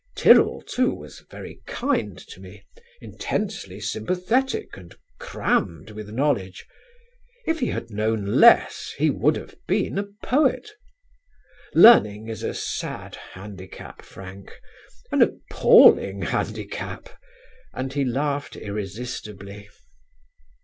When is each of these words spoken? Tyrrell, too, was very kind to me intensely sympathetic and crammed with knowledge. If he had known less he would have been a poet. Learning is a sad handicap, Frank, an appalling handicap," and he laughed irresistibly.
Tyrrell, 0.15 0.63
too, 0.63 0.91
was 0.95 1.19
very 1.29 1.61
kind 1.67 2.17
to 2.17 2.39
me 2.39 2.65
intensely 3.01 3.79
sympathetic 3.79 4.75
and 4.75 4.95
crammed 5.19 5.91
with 5.91 6.09
knowledge. 6.09 6.65
If 7.45 7.59
he 7.59 7.67
had 7.67 7.91
known 7.91 8.25
less 8.25 8.95
he 8.97 9.11
would 9.11 9.35
have 9.35 9.53
been 9.67 9.99
a 9.99 10.07
poet. 10.23 10.71
Learning 11.75 12.29
is 12.29 12.41
a 12.41 12.55
sad 12.55 13.13
handicap, 13.33 14.01
Frank, 14.01 14.59
an 15.11 15.21
appalling 15.21 16.23
handicap," 16.23 17.07
and 17.71 17.93
he 17.93 18.03
laughed 18.03 18.55
irresistibly. 18.55 19.69